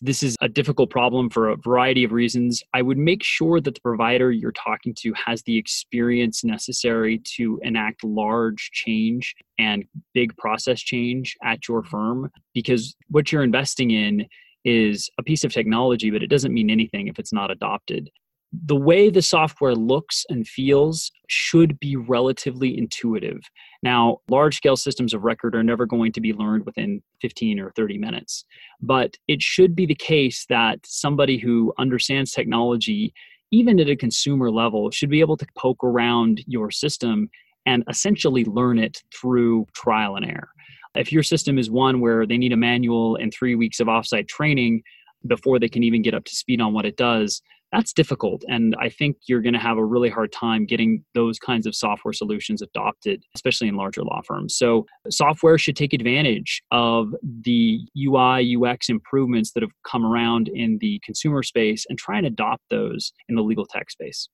This 0.00 0.22
is 0.22 0.38
a 0.40 0.48
difficult 0.48 0.88
problem 0.88 1.28
for 1.28 1.50
a 1.50 1.56
variety 1.56 2.02
of 2.02 2.12
reasons. 2.12 2.62
I 2.72 2.80
would 2.80 2.96
make 2.96 3.22
sure 3.22 3.60
that 3.60 3.74
the 3.74 3.80
provider 3.82 4.32
you're 4.32 4.52
talking 4.52 4.94
to 5.00 5.12
has 5.26 5.42
the 5.42 5.58
experience 5.58 6.44
necessary 6.44 7.20
to 7.36 7.60
enact 7.62 8.02
large 8.02 8.70
change 8.72 9.34
and 9.58 9.84
big 10.14 10.34
process 10.38 10.80
change 10.80 11.36
at 11.44 11.68
your 11.68 11.82
firm 11.82 12.30
because 12.54 12.96
what 13.08 13.30
you're 13.30 13.44
investing 13.44 13.90
in 13.90 14.26
is 14.64 15.10
a 15.18 15.22
piece 15.22 15.44
of 15.44 15.52
technology, 15.52 16.10
but 16.10 16.22
it 16.22 16.30
doesn't 16.30 16.54
mean 16.54 16.70
anything 16.70 17.08
if 17.08 17.18
it's 17.18 17.34
not 17.34 17.50
adopted 17.50 18.10
the 18.52 18.76
way 18.76 19.10
the 19.10 19.22
software 19.22 19.74
looks 19.74 20.24
and 20.28 20.46
feels 20.46 21.12
should 21.28 21.78
be 21.78 21.94
relatively 21.94 22.76
intuitive. 22.76 23.40
Now, 23.82 24.18
large 24.28 24.56
scale 24.56 24.76
systems 24.76 25.14
of 25.14 25.22
record 25.22 25.54
are 25.54 25.62
never 25.62 25.86
going 25.86 26.12
to 26.12 26.20
be 26.20 26.32
learned 26.32 26.66
within 26.66 27.02
15 27.20 27.60
or 27.60 27.70
30 27.72 27.98
minutes, 27.98 28.44
but 28.80 29.16
it 29.28 29.40
should 29.40 29.76
be 29.76 29.86
the 29.86 29.94
case 29.94 30.46
that 30.48 30.80
somebody 30.84 31.38
who 31.38 31.72
understands 31.78 32.32
technology, 32.32 33.14
even 33.52 33.78
at 33.78 33.88
a 33.88 33.96
consumer 33.96 34.50
level, 34.50 34.90
should 34.90 35.10
be 35.10 35.20
able 35.20 35.36
to 35.36 35.46
poke 35.56 35.84
around 35.84 36.42
your 36.46 36.70
system 36.70 37.30
and 37.66 37.84
essentially 37.88 38.44
learn 38.44 38.78
it 38.78 39.02
through 39.14 39.66
trial 39.74 40.16
and 40.16 40.26
error. 40.26 40.48
If 40.96 41.12
your 41.12 41.22
system 41.22 41.56
is 41.56 41.70
one 41.70 42.00
where 42.00 42.26
they 42.26 42.36
need 42.36 42.52
a 42.52 42.56
manual 42.56 43.14
and 43.14 43.32
three 43.32 43.54
weeks 43.54 43.78
of 43.78 43.86
offsite 43.86 44.26
training 44.26 44.82
before 45.26 45.58
they 45.60 45.68
can 45.68 45.84
even 45.84 46.02
get 46.02 46.14
up 46.14 46.24
to 46.24 46.34
speed 46.34 46.60
on 46.60 46.72
what 46.72 46.84
it 46.84 46.96
does, 46.96 47.42
that's 47.72 47.92
difficult. 47.92 48.42
And 48.48 48.74
I 48.80 48.88
think 48.88 49.16
you're 49.28 49.42
going 49.42 49.54
to 49.54 49.60
have 49.60 49.78
a 49.78 49.84
really 49.84 50.10
hard 50.10 50.32
time 50.32 50.66
getting 50.66 51.04
those 51.14 51.38
kinds 51.38 51.66
of 51.66 51.74
software 51.74 52.12
solutions 52.12 52.62
adopted, 52.62 53.24
especially 53.34 53.68
in 53.68 53.76
larger 53.76 54.02
law 54.02 54.20
firms. 54.26 54.56
So, 54.56 54.86
software 55.08 55.58
should 55.58 55.76
take 55.76 55.92
advantage 55.92 56.62
of 56.72 57.14
the 57.44 57.80
UI, 57.96 58.56
UX 58.56 58.88
improvements 58.88 59.52
that 59.52 59.62
have 59.62 59.72
come 59.84 60.04
around 60.04 60.48
in 60.48 60.78
the 60.80 61.00
consumer 61.04 61.42
space 61.42 61.86
and 61.88 61.98
try 61.98 62.18
and 62.18 62.26
adopt 62.26 62.62
those 62.70 63.12
in 63.28 63.36
the 63.36 63.42
legal 63.42 63.66
tech 63.66 63.90
space. 63.90 64.28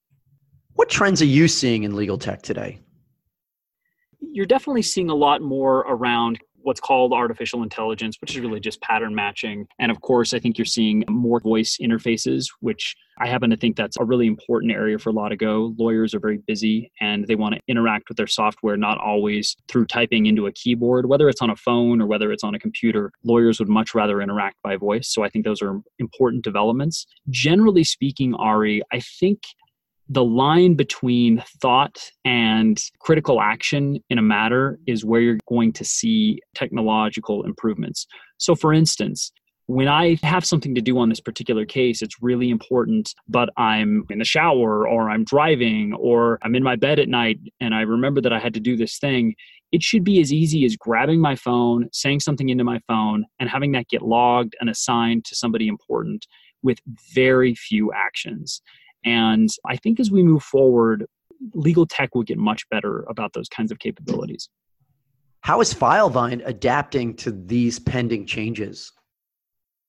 What 0.75 0.89
trends 0.89 1.23
are 1.23 1.27
you 1.27 1.49
seeing 1.49 1.85
in 1.85 1.95
legal 1.97 2.19
tech 2.19 2.43
today? 2.43 2.79
You're 4.21 4.47
definitely 4.47 4.83
seeing 4.83 5.11
a 5.11 5.15
lot 5.15 5.43
more 5.43 5.81
around 5.81 6.39
what's 6.67 6.81
called 6.81 7.13
artificial 7.13 7.63
intelligence, 7.63 8.17
which 8.21 8.33
is 8.33 8.41
really 8.41 8.59
just 8.59 8.81
pattern 8.81 9.15
matching. 9.15 9.69
And 9.79 9.93
of 9.93 10.01
course, 10.01 10.35
I 10.35 10.41
think 10.41 10.59
you're 10.59 10.65
seeing 10.65 11.05
more 11.09 11.39
voice 11.39 11.79
interfaces, 11.81 12.47
which 12.59 12.97
I 13.19 13.29
happen 13.29 13.51
to 13.51 13.57
think 13.57 13.77
that's 13.77 13.97
a 14.01 14.05
really 14.05 14.27
important 14.27 14.73
area 14.73 14.99
for 14.99 15.13
law 15.13 15.29
to 15.29 15.37
go. 15.37 15.75
Lawyers 15.79 16.13
are 16.13 16.19
very 16.19 16.39
busy 16.39 16.91
and 17.01 17.25
they 17.29 17.37
want 17.37 17.55
to 17.55 17.61
interact 17.69 18.09
with 18.09 18.17
their 18.17 18.27
software 18.27 18.77
not 18.77 18.99
always 18.99 19.57
through 19.69 19.87
typing 19.87 20.27
into 20.27 20.49
a 20.49 20.53
keyboard, 20.53 21.07
whether 21.07 21.29
it's 21.29 21.41
on 21.41 21.51
a 21.51 21.57
phone 21.57 22.03
or 22.03 22.07
whether 22.07 22.33
it's 22.33 22.43
on 22.43 22.57
a 22.57 22.59
computer. 22.59 23.13
Lawyers 23.23 23.61
would 23.61 23.69
much 23.69 23.95
rather 23.95 24.21
interact 24.21 24.57
by 24.65 24.77
voice. 24.77 25.09
So 25.09 25.23
I 25.23 25.29
think 25.29 25.45
those 25.45 25.63
are 25.63 25.81
important 26.01 26.43
developments. 26.43 27.07
Generally 27.31 27.85
speaking, 27.85 28.35
Ari, 28.35 28.83
I 28.93 28.99
think 28.99 29.43
the 30.09 30.25
line 30.25 30.75
between 30.75 31.43
thought 31.61 31.99
and 32.25 32.81
critical 33.01 33.41
action 33.41 33.99
in 34.09 34.19
a 34.19 34.23
matter 34.23 34.79
is 34.87 35.05
where 35.05 35.21
you're 35.21 35.39
going 35.49 35.73
to 35.73 35.85
see 35.85 36.41
technological 36.55 37.45
improvements. 37.45 38.07
So, 38.39 38.55
for 38.55 38.73
instance, 38.73 39.33
when 39.67 39.89
I 39.89 40.17
have 40.23 40.45
something 40.45 40.77
to 40.77 40.81
do 40.81 40.97
on 40.99 41.09
this 41.09 41.21
particular 41.21 41.67
case, 41.67 42.01
it's 42.01 42.23
really 42.23 42.51
important, 42.51 43.15
but 43.29 43.49
I'm 43.57 44.05
in 44.11 44.19
the 44.19 44.25
shower 44.25 44.87
or 44.87 45.11
I'm 45.11 45.25
driving 45.25 45.93
or 45.95 46.39
I'm 46.43 46.55
in 46.55 46.63
my 46.63 46.77
bed 46.77 47.01
at 47.01 47.09
night 47.09 47.41
and 47.61 47.75
I 47.75 47.81
remember 47.81 48.21
that 48.21 48.33
I 48.33 48.39
had 48.39 48.55
to 48.55 48.61
do 48.61 48.77
this 48.77 48.99
thing. 48.99 49.35
It 49.73 49.83
should 49.83 50.05
be 50.05 50.21
as 50.21 50.33
easy 50.33 50.65
as 50.65 50.77
grabbing 50.77 51.21
my 51.21 51.35
phone, 51.35 51.89
saying 51.93 52.21
something 52.21 52.49
into 52.49 52.63
my 52.63 52.81
phone, 52.87 53.25
and 53.41 53.51
having 53.51 53.73
that 53.73 53.89
get 53.89 54.03
logged 54.03 54.55
and 54.61 54.71
assigned 54.71 55.25
to 55.25 55.35
somebody 55.35 55.67
important 55.67 56.27
with 56.63 56.79
very 57.13 57.57
few 57.57 57.93
actions. 57.93 58.63
And 59.05 59.49
I 59.65 59.77
think 59.77 60.01
as 60.01 60.11
we 60.11 60.23
move 60.23 60.43
forward, 60.43 61.07
legal 61.55 61.87
tech 61.87 62.15
will 62.15 62.23
get 62.23 62.39
much 62.39 62.69
better 62.71 63.05
about 63.09 63.33
those 63.33 63.49
kinds 63.49 63.71
of 63.71 63.79
capabilities. 63.79 64.49
How 65.41 65.61
is 65.61 65.73
Filevine 65.73 66.43
adapting 66.45 67.15
to 67.17 67.31
these 67.31 67.79
pending 67.79 68.27
changes? 68.27 68.93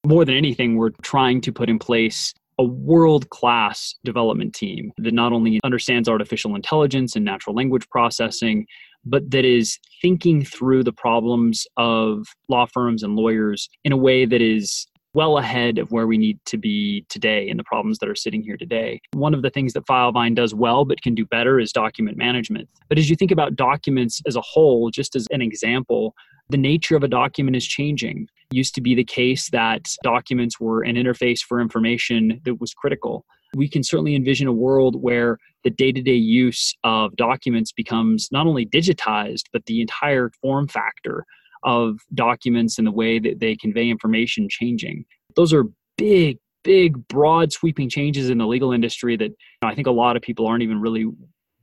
More 0.06 0.24
than 0.24 0.36
anything, 0.36 0.76
we're 0.76 0.92
trying 1.02 1.42
to 1.42 1.52
put 1.52 1.70
in 1.70 1.80
place 1.80 2.34
a 2.60 2.64
world 2.64 3.30
class 3.30 3.96
development 4.04 4.54
team 4.54 4.92
that 4.98 5.14
not 5.14 5.32
only 5.32 5.60
understands 5.64 6.10
artificial 6.10 6.56
intelligence 6.56 7.16
and 7.16 7.24
natural 7.24 7.56
language 7.56 7.88
processing, 7.90 8.66
but 9.06 9.30
that 9.32 9.46
is 9.46 9.80
thinking 10.02 10.44
through 10.44 10.84
the 10.84 10.94
problems 10.94 11.66
of 11.78 12.28
law 12.50 12.66
firms 12.66 13.04
and 13.04 13.16
lawyers 13.16 13.70
in 13.84 13.92
a 13.92 13.98
way 13.98 14.26
that 14.26 14.42
is 14.42 14.88
well 15.18 15.40
ahead 15.40 15.80
of 15.80 15.92
where 15.92 16.06
we 16.06 16.16
need 16.16 16.38
to 16.46 16.60
be 16.60 17.04
today 17.10 17.50
and 17.50 17.60
the 17.60 17.64
problems 17.64 17.98
that 17.98 18.08
are 18.08 18.16
sitting 18.16 18.44
here 18.44 18.56
today. 18.56 19.02
One 19.14 19.34
of 19.34 19.42
the 19.42 19.50
things 19.50 19.74
that 19.74 19.88
Filevine 19.88 20.36
does 20.36 20.54
well 20.54 20.86
but 20.86 21.02
can 21.02 21.16
do 21.16 21.26
better 21.26 21.60
is 21.60 21.72
document 21.72 22.18
management. 22.18 22.70
But 22.88 23.00
as 23.00 23.10
you 23.10 23.16
think 23.16 23.32
about 23.32 23.56
documents 23.56 24.22
as 24.28 24.36
a 24.36 24.42
whole, 24.42 24.92
just 24.92 25.16
as 25.16 25.26
an 25.32 25.42
example, 25.42 26.14
the 26.50 26.58
nature 26.58 26.96
of 26.96 27.02
a 27.02 27.08
document 27.08 27.58
is 27.58 27.66
changing. 27.66 28.28
It 28.52 28.58
used 28.58 28.76
to 28.76 28.82
be 28.82 28.94
the 28.94 29.04
case 29.04 29.50
that 29.50 29.90
documents 30.04 30.60
were 30.60 30.84
an 30.84 30.96
interface 30.96 31.40
for 31.40 31.60
information 31.60 32.40
that 32.46 32.62
was 32.62 32.76
critical. 32.76 33.26
We 33.56 33.68
can 33.68 33.82
certainly 33.82 34.16
envision 34.16 34.46
a 34.46 34.54
world 34.54 35.02
where 35.02 35.40
the 35.64 35.72
day 35.72 35.92
to 35.94 36.02
day 36.04 36.12
use 36.12 36.76
of 36.84 37.16
documents 37.16 37.72
becomes 37.72 38.30
not 38.32 38.46
only 38.46 38.68
digitized, 38.68 39.46
but 39.52 39.66
the 39.66 39.82
entire 39.82 40.30
form 40.44 40.68
factor 40.68 41.26
of 41.68 42.00
documents 42.14 42.78
and 42.78 42.88
the 42.88 42.92
way 42.92 43.20
that 43.20 43.42
they 43.42 43.54
convey 43.56 43.90
information 43.90 44.48
changing. 44.50 45.04
Those 45.36 45.54
are 45.54 45.66
big, 45.98 46.40
big, 46.64 47.08
broad, 47.10 47.52
sweeping 47.52 47.90
changes 47.90 48.30
in 48.30 48.38
the 48.38 48.48
legal 48.48 48.72
industry 48.72 49.18
that 49.18 49.32
I 49.62 49.76
think 49.76 49.86
a 49.86 49.92
lot 49.92 50.16
of 50.16 50.22
people 50.22 50.48
aren't 50.48 50.64
even 50.64 50.80
really 50.80 51.06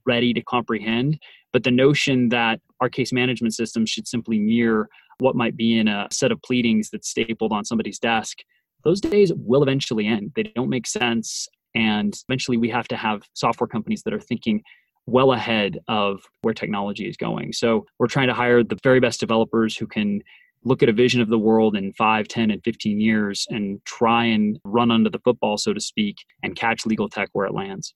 ready 0.05 0.31
to 0.33 0.43
comprehend. 0.43 1.19
But 1.51 1.63
the 1.63 1.71
notion 1.71 2.29
that 2.29 2.61
our 2.81 2.89
case 2.89 3.11
management 3.11 3.55
system 3.55 3.83
should 3.87 4.07
simply 4.07 4.37
mirror 4.37 4.87
what 5.17 5.35
might 5.35 5.57
be 5.57 5.79
in 5.79 5.87
a 5.87 6.07
set 6.11 6.31
of 6.31 6.39
pleadings 6.43 6.91
that's 6.91 7.09
stapled 7.09 7.51
on 7.51 7.65
somebody's 7.65 7.97
desk, 7.97 8.39
those 8.83 9.01
days 9.01 9.31
will 9.35 9.63
eventually 9.63 10.05
end. 10.05 10.33
They 10.35 10.43
don't 10.43 10.69
make 10.69 10.85
sense. 10.85 11.47
And 11.73 12.15
eventually, 12.29 12.57
we 12.57 12.69
have 12.69 12.87
to 12.89 12.95
have 12.95 13.23
software 13.33 13.67
companies 13.67 14.03
that 14.03 14.13
are 14.13 14.19
thinking 14.19 14.61
well 15.07 15.33
ahead 15.33 15.79
of 15.87 16.21
where 16.41 16.53
technology 16.53 17.07
is 17.07 17.17
going. 17.17 17.53
So 17.53 17.85
we're 17.99 18.07
trying 18.07 18.27
to 18.27 18.33
hire 18.33 18.63
the 18.63 18.77
very 18.83 18.99
best 18.99 19.19
developers 19.19 19.77
who 19.77 19.87
can 19.87 20.21
look 20.63 20.81
at 20.81 20.89
a 20.89 20.93
vision 20.93 21.21
of 21.21 21.29
the 21.29 21.37
world 21.37 21.75
in 21.75 21.93
5, 21.93 22.27
10, 22.27 22.51
and 22.51 22.63
15 22.63 22.99
years 22.99 23.45
and 23.49 23.83
try 23.85 24.25
and 24.25 24.59
run 24.63 24.89
under 24.89 25.09
the 25.09 25.19
football, 25.19 25.57
so 25.57 25.73
to 25.73 25.79
speak, 25.79 26.17
and 26.41 26.55
catch 26.55 26.85
legal 26.85 27.07
tech 27.07 27.29
where 27.33 27.45
it 27.45 27.53
lands. 27.53 27.93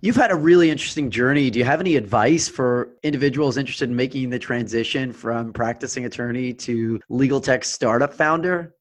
You've 0.00 0.16
had 0.16 0.30
a 0.30 0.36
really 0.36 0.70
interesting 0.70 1.10
journey. 1.10 1.50
Do 1.50 1.58
you 1.58 1.64
have 1.64 1.80
any 1.80 1.96
advice 1.96 2.48
for 2.48 2.90
individuals 3.02 3.56
interested 3.56 3.88
in 3.88 3.96
making 3.96 4.30
the 4.30 4.38
transition 4.38 5.12
from 5.12 5.52
practicing 5.52 6.04
attorney 6.04 6.52
to 6.54 7.00
legal 7.08 7.40
tech 7.40 7.64
startup 7.64 8.12
founder? 8.12 8.74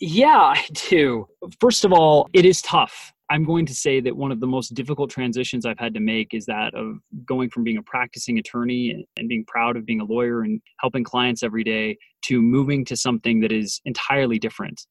Yeah, 0.00 0.54
I 0.56 0.64
do. 0.90 1.26
First 1.60 1.84
of 1.84 1.92
all, 1.92 2.28
it 2.32 2.44
is 2.44 2.62
tough. 2.62 3.12
I'm 3.32 3.44
going 3.44 3.64
to 3.64 3.74
say 3.74 3.98
that 3.98 4.14
one 4.14 4.30
of 4.30 4.40
the 4.40 4.46
most 4.46 4.74
difficult 4.74 5.08
transitions 5.08 5.64
I've 5.64 5.78
had 5.78 5.94
to 5.94 6.00
make 6.00 6.34
is 6.34 6.44
that 6.44 6.74
of 6.74 6.98
going 7.24 7.48
from 7.48 7.64
being 7.64 7.78
a 7.78 7.82
practicing 7.82 8.38
attorney 8.38 9.06
and 9.16 9.26
being 9.26 9.46
proud 9.46 9.74
of 9.74 9.86
being 9.86 10.02
a 10.02 10.04
lawyer 10.04 10.42
and 10.42 10.60
helping 10.80 11.02
clients 11.02 11.42
every 11.42 11.64
day 11.64 11.96
to 12.26 12.42
moving 12.42 12.84
to 12.84 12.94
something 12.94 13.40
that 13.40 13.50
is 13.50 13.80
entirely 13.86 14.38
different. 14.38 14.82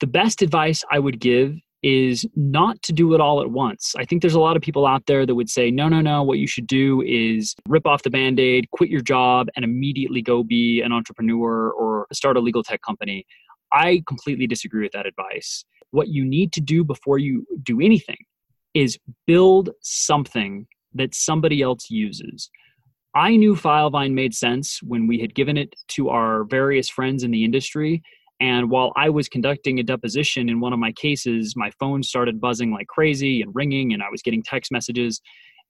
The 0.00 0.06
best 0.06 0.42
advice 0.42 0.84
I 0.90 0.98
would 0.98 1.20
give 1.20 1.56
is 1.82 2.26
not 2.36 2.82
to 2.82 2.92
do 2.92 3.14
it 3.14 3.20
all 3.22 3.40
at 3.40 3.50
once. 3.50 3.94
I 3.96 4.04
think 4.04 4.20
there's 4.20 4.34
a 4.34 4.40
lot 4.40 4.54
of 4.54 4.62
people 4.62 4.86
out 4.86 5.06
there 5.06 5.24
that 5.24 5.34
would 5.34 5.48
say, 5.48 5.70
no, 5.70 5.88
no, 5.88 6.02
no, 6.02 6.22
what 6.22 6.36
you 6.36 6.46
should 6.46 6.66
do 6.66 7.00
is 7.00 7.54
rip 7.66 7.86
off 7.86 8.02
the 8.02 8.10
band 8.10 8.40
aid, 8.40 8.70
quit 8.72 8.90
your 8.90 9.00
job, 9.00 9.48
and 9.56 9.64
immediately 9.64 10.20
go 10.20 10.44
be 10.44 10.82
an 10.82 10.92
entrepreneur 10.92 11.70
or 11.70 12.06
start 12.12 12.36
a 12.36 12.40
legal 12.40 12.62
tech 12.62 12.82
company. 12.82 13.24
I 13.72 14.02
completely 14.06 14.46
disagree 14.46 14.82
with 14.82 14.92
that 14.92 15.06
advice 15.06 15.64
what 15.92 16.08
you 16.08 16.24
need 16.24 16.52
to 16.54 16.60
do 16.60 16.82
before 16.82 17.18
you 17.18 17.46
do 17.62 17.80
anything 17.80 18.18
is 18.74 18.98
build 19.26 19.70
something 19.82 20.66
that 20.94 21.14
somebody 21.14 21.62
else 21.62 21.90
uses. 21.90 22.50
I 23.14 23.36
knew 23.36 23.54
Filevine 23.54 24.14
made 24.14 24.34
sense 24.34 24.80
when 24.82 25.06
we 25.06 25.20
had 25.20 25.34
given 25.34 25.56
it 25.56 25.74
to 25.88 26.08
our 26.08 26.44
various 26.44 26.88
friends 26.88 27.22
in 27.22 27.30
the 27.30 27.44
industry. 27.44 28.02
And 28.40 28.70
while 28.70 28.92
I 28.96 29.10
was 29.10 29.28
conducting 29.28 29.78
a 29.78 29.82
deposition 29.82 30.48
in 30.48 30.60
one 30.60 30.72
of 30.72 30.78
my 30.78 30.92
cases, 30.92 31.54
my 31.54 31.70
phone 31.78 32.02
started 32.02 32.40
buzzing 32.40 32.72
like 32.72 32.86
crazy 32.86 33.42
and 33.42 33.54
ringing, 33.54 33.92
and 33.92 34.02
I 34.02 34.08
was 34.10 34.22
getting 34.22 34.42
text 34.42 34.72
messages. 34.72 35.20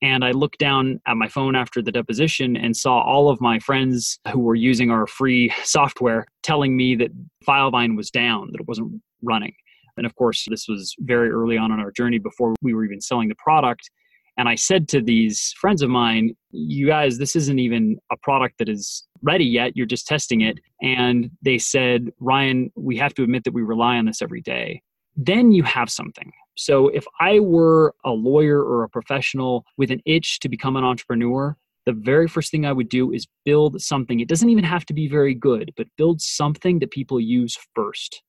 And 0.03 0.25
I 0.25 0.31
looked 0.31 0.59
down 0.59 1.01
at 1.07 1.17
my 1.17 1.29
phone 1.29 1.55
after 1.55 1.83
the 1.83 1.93
deposition 1.93 2.57
and 2.57 2.77
saw 2.77 3.03
all 3.03 3.29
of 3.29 3.41
my 3.41 3.59
friends 3.59 4.19
who 4.33 4.41
were 4.41 4.55
using 4.55 4.91
our 4.91 5.07
free 5.07 5.53
software 5.65 6.27
telling 6.43 6.77
me 6.77 6.95
that 6.97 7.11
Filevine 7.47 7.97
was 7.97 8.11
down, 8.11 8.51
that 8.53 8.61
it 8.61 8.69
wasn't 8.69 9.01
running. 9.23 9.55
And 9.97 10.07
of 10.07 10.15
course, 10.17 10.47
this 10.49 10.67
was 10.69 10.95
very 11.01 11.31
early 11.31 11.57
on 11.57 11.73
in 11.73 11.81
our 11.81 11.91
journey 11.91 12.19
before 12.19 12.55
we 12.63 12.75
were 12.75 12.85
even 12.85 13.01
selling 13.01 13.29
the 13.29 13.35
product. 13.37 13.91
And 14.39 14.49
I 14.49 14.55
said 14.55 14.89
to 14.89 15.03
these 15.03 15.55
friends 15.61 15.83
of 15.83 15.91
mine, 15.91 16.35
you 16.51 16.87
guys, 16.87 17.19
this 17.19 17.37
isn't 17.37 17.59
even 17.59 17.99
a 18.11 18.17
product 18.17 18.59
that 18.59 18.69
is 18.69 19.07
ready 19.23 19.45
yet. 19.45 19.77
You're 19.77 19.87
just 19.87 20.07
testing 20.07 20.41
it. 20.41 20.59
And 20.81 21.31
they 21.43 21.59
said, 21.59 22.11
Ryan, 22.19 22.73
we 22.75 22.97
have 22.97 23.15
to 23.15 23.23
admit 23.23 23.45
that 23.45 23.53
we 23.53 23.63
rely 23.63 23.99
on 23.99 24.07
this 24.07 24.23
every 24.23 24.41
day. 24.41 24.81
Then 25.17 25.53
you 25.53 25.63
have 25.65 25.91
something. 25.91 26.33
So 26.57 26.89
if 26.89 27.05
I 27.21 27.41
were 27.41 27.95
a 28.05 28.11
lawyer 28.11 28.63
or 28.63 28.85
a 28.85 28.89
professional 28.89 29.65
with 29.77 29.91
an 29.91 30.01
itch 30.07 30.41
to 30.41 30.49
become 30.49 30.77
an 30.77 30.85
entrepreneur, 30.85 31.57
the 31.85 31.93
very 31.93 32.29
first 32.29 32.51
thing 32.51 32.65
I 32.65 32.73
would 32.73 32.89
do 32.89 33.13
is 33.13 33.27
build 33.45 33.81
something. 33.83 34.21
It 34.21 34.29
doesn't 34.29 34.49
even 34.49 34.65
have 34.65 34.87
to 34.87 34.95
be 34.95 35.09
very 35.09 35.35
good, 35.35 35.73
but 35.77 35.89
build 35.99 36.21
something 36.21 36.79
that 36.79 36.91
people 36.91 37.21
use 37.21 37.59
first. 37.75 38.23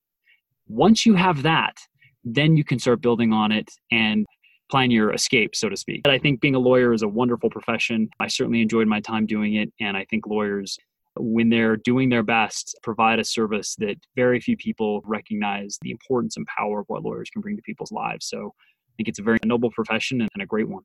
Once 0.68 1.06
you 1.06 1.14
have 1.14 1.44
that, 1.44 1.76
then 2.24 2.56
you 2.56 2.64
can 2.64 2.80
start 2.80 3.02
building 3.02 3.34
on 3.34 3.52
it 3.52 3.70
and 3.92 4.26
plan 4.72 4.92
your 4.92 5.14
escape, 5.14 5.56
so 5.56 5.70
to 5.70 5.78
speak. 5.78 6.02
But 6.04 6.14
I 6.14 6.20
think 6.20 6.42
being 6.42 6.56
a 6.56 6.60
lawyer 6.60 6.94
is 6.94 7.02
a 7.02 7.08
wonderful 7.08 7.50
profession. 7.50 8.10
I 8.20 8.28
certainly 8.28 8.62
enjoyed 8.62 8.88
my 8.88 9.02
time 9.02 9.26
doing 9.26 9.56
it. 9.56 9.72
And 9.80 9.96
I 9.98 10.06
think 10.10 10.26
lawyers, 10.26 10.78
when 11.18 11.50
they're 11.50 11.78
doing 11.78 12.10
their 12.10 12.24
best, 12.24 12.78
provide 12.82 13.20
a 13.20 13.24
service 13.24 13.76
that 13.80 13.98
very 14.16 14.40
few 14.40 14.58
people 14.58 15.02
recognize 15.06 15.78
the 15.82 15.92
importance 15.92 16.38
and 16.38 16.48
power 16.48 16.80
of 16.80 16.86
what 16.88 17.04
lawyers 17.04 17.30
can 17.30 17.42
bring 17.42 17.56
to 17.56 17.62
people's 17.62 17.92
lives. 17.92 18.26
So 18.28 18.48
I 18.48 18.92
think 18.98 19.10
it's 19.10 19.20
a 19.20 19.24
very 19.24 19.40
noble 19.44 19.70
profession 19.72 20.22
and 20.22 20.42
a 20.42 20.46
great 20.46 20.70
one. 20.70 20.84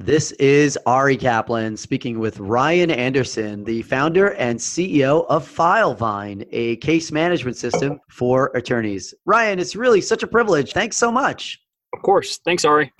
This 0.00 0.30
is 0.32 0.76
Ari 0.86 1.16
Kaplan 1.16 1.76
speaking 1.76 2.20
with 2.20 2.38
Ryan 2.38 2.88
Anderson, 2.88 3.64
the 3.64 3.82
founder 3.82 4.28
and 4.34 4.56
CEO 4.56 5.26
of 5.28 5.44
Filevine, 5.44 6.46
a 6.52 6.76
case 6.76 7.10
management 7.10 7.56
system 7.56 7.98
for 8.08 8.52
attorneys. 8.54 9.12
Ryan, 9.26 9.58
it's 9.58 9.74
really 9.74 10.00
such 10.00 10.22
a 10.22 10.28
privilege. 10.28 10.72
Thanks 10.72 10.96
so 10.96 11.10
much. 11.10 11.60
Of 11.92 12.02
course. 12.02 12.38
Thanks, 12.44 12.64
Ari. 12.64 12.92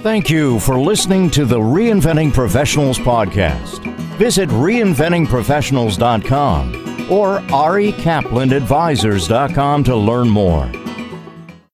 Thank 0.00 0.30
you 0.30 0.58
for 0.60 0.78
listening 0.78 1.28
to 1.32 1.44
the 1.44 1.58
Reinventing 1.58 2.32
Professionals 2.32 2.98
podcast. 2.98 3.84
Visit 4.16 4.48
reinventingprofessionals.com 4.48 7.12
or 7.12 7.40
arikaplanadvisors.com 7.40 9.84
to 9.84 9.96
learn 9.96 10.30
more. 10.30 10.87